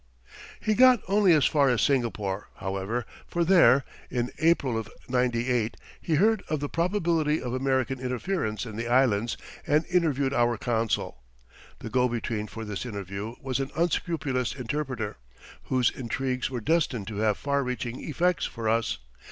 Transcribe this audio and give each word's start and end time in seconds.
He 0.59 0.73
got 0.73 0.99
only 1.07 1.31
as 1.31 1.45
far 1.45 1.69
as 1.69 1.83
Singapore, 1.83 2.47
however, 2.55 3.05
for 3.27 3.45
there 3.45 3.85
in 4.09 4.31
April 4.39 4.75
of 4.75 4.89
'98 5.07 5.77
he 6.01 6.15
heard 6.15 6.41
of 6.49 6.59
the 6.59 6.67
probability 6.67 7.39
of 7.39 7.53
American 7.53 7.99
interference 7.99 8.65
in 8.65 8.77
the 8.77 8.87
Islands 8.87 9.37
and 9.67 9.85
interviewed 9.85 10.33
our 10.33 10.57
consul. 10.57 11.21
The 11.77 11.91
go 11.91 12.09
between 12.09 12.47
for 12.47 12.65
this 12.65 12.83
interview 12.83 13.35
was 13.43 13.59
an 13.59 13.69
unscrupulous 13.75 14.55
interpreter, 14.55 15.17
whose 15.65 15.91
intrigues 15.91 16.49
were 16.49 16.61
destined 16.61 17.05
to 17.09 17.17
have 17.17 17.37
far 17.37 17.63
reaching 17.63 17.99
effects 18.01 18.47
for 18.47 18.67
us. 18.67 18.97